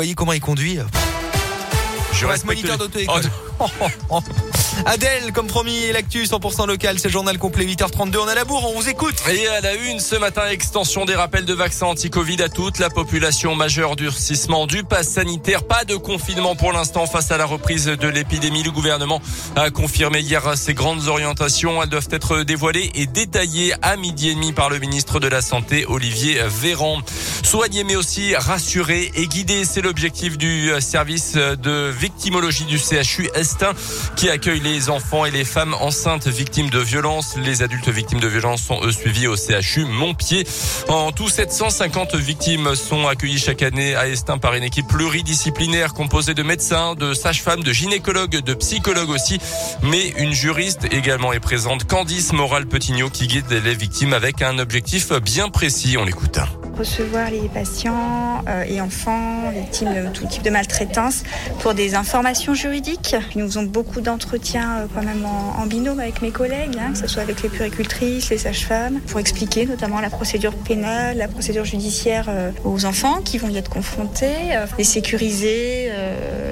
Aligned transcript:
voyez 0.00 0.14
comment 0.14 0.32
il 0.32 0.40
conduit 0.40 0.78
Je 2.14 2.24
reste 2.24 2.46
moniteur 2.46 2.78
d'auto-école. 2.78 3.22
Adèle, 4.86 5.32
comme 5.32 5.46
promis, 5.46 5.92
l'actu 5.92 6.24
100% 6.24 6.66
local, 6.66 6.98
c'est 6.98 7.10
journal 7.10 7.38
complet 7.38 7.66
8h32. 7.66 8.16
On 8.18 8.28
a 8.28 8.34
la 8.34 8.44
bourre, 8.44 8.70
on 8.70 8.80
vous 8.80 8.88
écoute. 8.88 9.14
Et 9.30 9.46
à 9.48 9.60
la 9.60 9.74
une 9.74 10.00
ce 10.00 10.16
matin, 10.16 10.42
extension 10.50 11.04
des 11.04 11.14
rappels 11.14 11.44
de 11.44 11.52
vaccins 11.52 11.86
anti-Covid 11.86 12.42
à 12.42 12.48
toute 12.48 12.78
la 12.78 12.88
population 12.88 13.54
majeure, 13.54 13.96
durcissement 13.96 14.66
du 14.66 14.82
pass 14.82 15.08
sanitaire. 15.08 15.64
Pas 15.64 15.84
de 15.84 15.96
confinement 15.96 16.56
pour 16.56 16.72
l'instant 16.72 17.06
face 17.06 17.30
à 17.30 17.36
la 17.36 17.44
reprise 17.44 17.86
de 17.86 18.08
l'épidémie. 18.08 18.62
Le 18.62 18.70
gouvernement 18.70 19.20
a 19.56 19.70
confirmé 19.70 20.20
hier 20.20 20.56
ses 20.56 20.74
grandes 20.74 21.08
orientations. 21.08 21.82
Elles 21.82 21.88
doivent 21.90 22.08
être 22.10 22.42
dévoilées 22.42 22.90
et 22.94 23.06
détaillées 23.06 23.74
à 23.82 23.96
midi 23.96 24.30
et 24.30 24.34
demi 24.34 24.52
par 24.52 24.70
le 24.70 24.78
ministre 24.78 25.20
de 25.20 25.28
la 25.28 25.42
Santé, 25.42 25.84
Olivier 25.86 26.40
Véran. 26.46 27.00
Soigner 27.42 27.84
mais 27.84 27.96
aussi 27.96 28.34
rassurer 28.34 29.10
et 29.14 29.26
guider, 29.26 29.64
c'est 29.64 29.82
l'objectif 29.82 30.38
du 30.38 30.70
service 30.80 31.34
de 31.34 31.90
victimologie 31.90 32.64
du 32.64 32.78
CHU 32.78 33.28
Qui 34.16 34.28
accueille 34.28 34.60
les 34.60 34.90
enfants 34.90 35.24
et 35.24 35.30
les 35.30 35.44
femmes 35.44 35.74
enceintes 35.74 36.28
victimes 36.28 36.70
de 36.70 36.78
violences. 36.78 37.36
Les 37.36 37.62
adultes 37.62 37.88
victimes 37.88 38.20
de 38.20 38.28
violences 38.28 38.62
sont 38.62 38.80
eux 38.84 38.92
suivis 38.92 39.26
au 39.26 39.36
CHU 39.36 39.84
Montpied. 39.84 40.46
En 40.88 41.12
tout, 41.12 41.28
750 41.28 42.14
victimes 42.14 42.74
sont 42.74 43.06
accueillies 43.06 43.38
chaque 43.38 43.62
année 43.62 43.94
à 43.94 44.08
Estin 44.08 44.38
par 44.38 44.54
une 44.54 44.64
équipe 44.64 44.86
pluridisciplinaire 44.86 45.94
composée 45.94 46.34
de 46.34 46.42
médecins, 46.42 46.94
de 46.94 47.14
sages-femmes, 47.14 47.62
de 47.62 47.72
gynécologues, 47.72 48.40
de 48.40 48.54
psychologues 48.54 49.10
aussi, 49.10 49.38
mais 49.82 50.08
une 50.18 50.32
juriste 50.32 50.86
également 50.92 51.32
est 51.32 51.40
présente, 51.40 51.84
Candice 51.84 52.32
Moral-Petignot, 52.32 53.10
qui 53.10 53.26
guide 53.26 53.50
les 53.50 53.74
victimes 53.74 54.12
avec 54.12 54.42
un 54.42 54.58
objectif 54.58 55.12
bien 55.12 55.48
précis. 55.48 55.96
On 55.98 56.04
l'écoute 56.04 56.38
recevoir 56.80 57.30
les 57.30 57.48
patients 57.48 58.42
euh, 58.48 58.64
et 58.66 58.80
enfants 58.80 59.50
victimes 59.50 59.92
de 59.92 60.08
tout 60.08 60.26
type 60.26 60.42
de 60.42 60.48
maltraitance 60.48 61.24
pour 61.58 61.74
des 61.74 61.94
informations 61.94 62.54
juridiques. 62.54 63.14
Nous 63.36 63.46
faisons 63.46 63.64
beaucoup 63.64 64.00
d'entretiens 64.00 64.78
euh, 64.78 64.86
quand 64.94 65.02
même 65.02 65.26
en, 65.26 65.66
binôme 65.66 66.00
avec 66.00 66.22
mes 66.22 66.30
collègues, 66.30 66.78
hein, 66.80 66.92
que 66.92 66.98
ce 66.98 67.06
soit 67.06 67.22
avec 67.22 67.42
les 67.42 67.50
puricultrices, 67.50 68.30
les 68.30 68.38
sages-femmes, 68.38 69.00
pour 69.08 69.20
expliquer 69.20 69.66
notamment 69.66 70.00
la 70.00 70.08
procédure 70.08 70.54
pénale, 70.54 71.18
la 71.18 71.28
procédure 71.28 71.66
judiciaire 71.66 72.26
euh, 72.28 72.50
aux 72.64 72.86
enfants 72.86 73.20
qui 73.22 73.36
vont 73.36 73.50
y 73.50 73.58
être 73.58 73.70
confrontés, 73.70 74.56
les 74.78 74.84
sécuriser, 74.84 75.90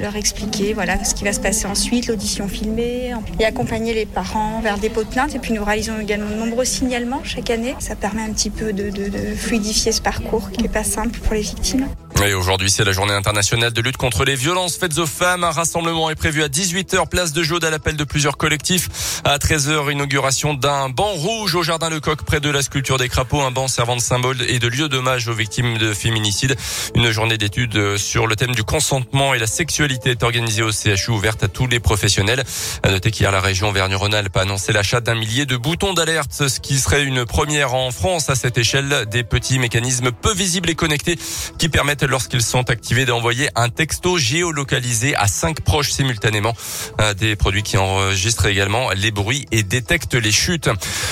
leur 0.00 0.16
expliquer 0.16 0.72
voilà 0.72 1.04
ce 1.04 1.14
qui 1.14 1.24
va 1.24 1.32
se 1.32 1.40
passer 1.40 1.66
ensuite, 1.66 2.06
l'audition 2.06 2.48
filmée, 2.48 3.12
et 3.38 3.44
accompagner 3.44 3.92
les 3.92 4.06
parents 4.06 4.60
vers 4.60 4.78
des 4.78 4.88
pots 4.88 5.04
de 5.04 5.08
plainte. 5.08 5.34
Et 5.34 5.38
puis 5.38 5.52
nous 5.52 5.64
réalisons 5.64 6.00
également 6.00 6.30
de 6.30 6.36
nombreux 6.36 6.64
signalements 6.64 7.20
chaque 7.24 7.50
année. 7.50 7.74
Ça 7.78 7.94
permet 7.94 8.22
un 8.22 8.32
petit 8.32 8.50
peu 8.50 8.72
de, 8.72 8.90
de 8.90 9.34
fluidifier 9.36 9.92
ce 9.92 10.00
parcours 10.00 10.13
parcours 10.14 10.50
qui 10.50 10.62
n'est 10.62 10.68
pas 10.68 10.84
simple 10.84 11.18
pour 11.18 11.34
les 11.34 11.40
victimes. 11.40 11.88
Et 12.22 12.32
aujourd'hui, 12.32 12.70
c'est 12.70 12.84
la 12.84 12.92
journée 12.92 13.12
internationale 13.12 13.72
de 13.72 13.80
lutte 13.82 13.98
contre 13.98 14.24
les 14.24 14.34
violences 14.34 14.78
faites 14.78 14.98
aux 14.98 15.06
femmes. 15.06 15.44
Un 15.44 15.50
rassemblement 15.50 16.08
est 16.08 16.14
prévu 16.14 16.42
à 16.42 16.48
18h, 16.48 17.06
place 17.08 17.32
de 17.32 17.42
Jaude, 17.42 17.64
à 17.64 17.70
l'appel 17.70 17.96
de 17.96 18.04
plusieurs 18.04 18.38
collectifs. 18.38 19.20
À 19.24 19.36
13h, 19.36 19.92
inauguration 19.92 20.54
d'un 20.54 20.88
banc 20.88 21.12
rouge 21.12 21.54
au 21.54 21.62
Jardin 21.62 21.90
Lecoq, 21.90 22.22
près 22.22 22.40
de 22.40 22.48
la 22.48 22.62
sculpture 22.62 22.96
des 22.96 23.08
crapauds. 23.08 23.42
Un 23.42 23.50
banc 23.50 23.68
servant 23.68 23.96
de 23.96 24.00
symbole 24.00 24.40
et 24.48 24.58
de 24.58 24.68
lieu 24.68 24.88
d'hommage 24.88 25.28
aux 25.28 25.34
victimes 25.34 25.76
de 25.76 25.92
féminicide. 25.92 26.56
Une 26.94 27.10
journée 27.10 27.36
d'études 27.36 27.98
sur 27.98 28.26
le 28.26 28.36
thème 28.36 28.54
du 28.54 28.62
consentement 28.62 29.34
et 29.34 29.38
la 29.38 29.46
sexualité 29.46 30.10
est 30.10 30.22
organisée 30.22 30.62
au 30.62 30.70
CHU, 30.70 31.10
ouverte 31.10 31.42
à 31.42 31.48
tous 31.48 31.66
les 31.66 31.80
professionnels. 31.80 32.44
À 32.82 32.90
noter 32.90 33.10
qu'hier, 33.10 33.32
la 33.32 33.40
région 33.40 33.70
Vergne-Rhône-Alpes 33.70 34.36
a 34.36 34.42
annoncé 34.42 34.72
l'achat 34.72 35.00
d'un 35.00 35.14
millier 35.14 35.44
de 35.44 35.56
boutons 35.56 35.92
d'alerte, 35.92 36.48
ce 36.48 36.60
qui 36.60 36.78
serait 36.78 37.04
une 37.04 37.26
première 37.26 37.74
en 37.74 37.90
France 37.90 38.30
à 38.30 38.34
cette 38.34 38.56
échelle. 38.56 39.06
Des 39.10 39.24
petits 39.24 39.58
mécanismes 39.58 40.10
peu 40.10 40.32
visibles 40.32 40.70
et 40.70 40.74
connectés 40.74 41.18
qui 41.58 41.68
permettent 41.68 42.03
lorsqu'ils 42.06 42.42
sont 42.42 42.70
activés 42.70 43.04
d'envoyer 43.04 43.48
un 43.54 43.68
texto 43.68 44.18
géolocalisé 44.18 45.14
à 45.16 45.26
cinq 45.26 45.60
proches 45.60 45.90
simultanément. 45.90 46.54
Euh, 47.00 47.14
des 47.14 47.36
produits 47.36 47.62
qui 47.62 47.76
enregistrent 47.76 48.46
également 48.46 48.90
les 48.90 49.10
bruits 49.10 49.46
et 49.50 49.62
détectent 49.62 50.14
les 50.14 50.32
chutes. 50.32 50.68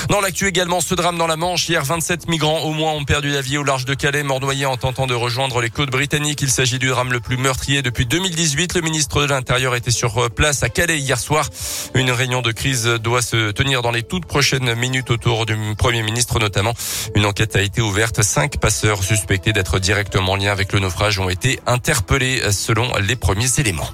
Dans 0.08 0.20
l'actu 0.20 0.46
également, 0.46 0.80
ce 0.80 0.94
drame 0.94 1.18
dans 1.18 1.27
la 1.27 1.36
Manche. 1.36 1.68
Hier, 1.68 1.84
27 1.84 2.28
migrants 2.28 2.61
au 2.61 2.72
moins 2.72 2.92
ont 2.92 3.05
perdu 3.05 3.30
la 3.30 3.40
vie 3.40 3.58
au 3.58 3.64
large 3.64 3.84
de 3.84 3.94
Calais, 3.94 4.22
morts 4.22 4.40
noyés 4.40 4.67
en 4.67 4.77
tentant 4.77 5.06
de 5.06 5.14
rejoindre 5.14 5.61
les 5.61 5.70
côtes 5.70 5.90
britanniques. 5.90 6.42
Il 6.42 6.50
s'agit 6.50 6.78
du 6.78 6.89
drame 6.89 7.12
le 7.12 7.20
plus 7.20 7.36
meurtrier 7.36 7.83
depuis 7.83 8.06
2018. 8.06 8.74
Le 8.74 8.80
ministre 8.80 9.22
de 9.22 9.27
l'Intérieur 9.27 9.74
était 9.74 9.90
sur 9.90 10.30
place 10.30 10.62
à 10.62 10.68
Calais 10.68 10.98
hier 10.98 11.18
soir. 11.18 11.48
Une 11.94 12.11
réunion 12.11 12.42
de 12.42 12.52
crise 12.52 12.84
doit 12.84 13.22
se 13.22 13.50
tenir 13.50 13.83
dans 13.83 13.90
les 13.90 14.02
toutes 14.02 14.27
prochaines 14.27 14.74
minutes 14.74 15.11
autour 15.11 15.46
du 15.46 15.56
Premier 15.77 16.02
ministre 16.02 16.38
notamment. 16.38 16.74
Une 17.14 17.27
enquête 17.27 17.56
a 17.56 17.62
été 17.62 17.80
ouverte. 17.80 18.22
Cinq 18.22 18.58
passeurs 18.58 19.02
suspectés 19.02 19.52
d'être 19.52 19.78
directement 19.78 20.33
en 20.33 20.36
lien 20.36 20.52
avec 20.52 20.72
le 20.72 20.80
naufrage 20.82 21.18
ont 21.18 21.28
été 21.28 21.60
interpellés 21.66 22.52
selon 22.52 22.92
les 22.98 23.16
premiers 23.16 23.58
éléments. 23.58 23.88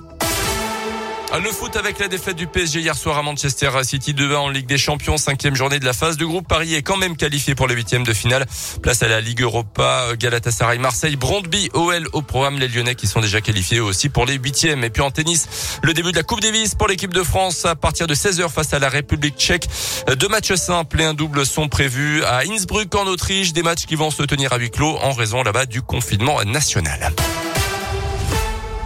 Le 1.37 1.53
foot 1.53 1.77
avec 1.77 1.99
la 1.99 2.09
défaite 2.09 2.37
du 2.37 2.47
PSG 2.47 2.81
hier 2.81 2.97
soir 2.97 3.19
à 3.19 3.23
Manchester 3.23 3.71
City 3.83 4.13
2-1 4.13 4.35
en 4.37 4.49
Ligue 4.49 4.67
des 4.67 4.79
Champions, 4.79 5.19
cinquième 5.19 5.55
journée 5.55 5.79
de 5.79 5.85
la 5.85 5.93
phase 5.93 6.17
de 6.17 6.25
groupe. 6.25 6.49
Paris 6.49 6.75
est 6.75 6.83
quand 6.83 6.97
même 6.97 7.17
qualifié 7.17 7.55
pour 7.55 7.69
les 7.69 7.75
huitièmes 7.75 8.03
de 8.03 8.13
finale. 8.13 8.47
Place 8.83 9.03
à 9.03 9.09
la 9.09 9.21
Ligue 9.21 9.43
Europa, 9.43 10.17
Galatasaray, 10.19 10.79
Marseille, 10.79 11.17
Brondby, 11.17 11.71
OL 11.75 12.09
au 12.13 12.23
programme. 12.23 12.59
Les 12.59 12.67
Lyonnais 12.67 12.95
qui 12.95 13.07
sont 13.07 13.21
déjà 13.21 13.41
qualifiés 13.41 13.79
aussi 13.79 14.09
pour 14.09 14.27
les 14.27 14.35
huitièmes. 14.35 14.83
Et 14.85 14.91
puis 14.91 15.03
en 15.03 15.11
tennis, 15.11 15.47
le 15.83 15.93
début 15.93 16.13
de 16.13 16.17
la 16.17 16.23
Coupe 16.25 16.41
Davis 16.41 16.75
pour 16.75 16.89
l'équipe 16.89 17.13
de 17.15 17.23
France 17.23 17.67
à 17.67 17.77
partir 17.77 18.07
de 18.07 18.15
16h 18.15 18.49
face 18.49 18.73
à 18.73 18.79
la 18.79 18.89
République 18.89 19.37
tchèque. 19.37 19.69
Deux 20.17 20.29
matchs 20.29 20.55
simples 20.55 21.01
et 21.01 21.05
un 21.05 21.15
double 21.15 21.47
sont 21.47 21.69
prévus 21.69 22.25
à 22.25 22.41
Innsbruck 22.41 22.95
en 22.95 23.07
Autriche. 23.07 23.53
Des 23.53 23.63
matchs 23.63 23.87
qui 23.87 23.95
vont 23.95 24.11
se 24.11 24.23
tenir 24.25 24.53
à 24.53 24.57
huis 24.57 24.71
clos 24.71 24.97
en 25.03 25.13
raison 25.13 25.43
là-bas 25.43 25.67
du 25.67 25.83
confinement 25.83 26.43
national. 26.45 27.13